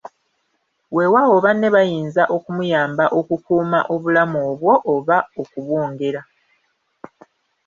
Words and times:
Weewaawo 0.95 1.37
banne 1.45 1.67
bayinza 1.75 2.23
okumuyamba 2.35 3.05
okukuuma 3.19 3.79
obulamu 3.93 4.37
obwo 4.49 4.73
oba 4.93 5.17
okubwongera. 5.41 6.21